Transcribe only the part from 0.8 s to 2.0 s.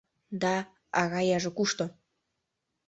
а Раяже кушто?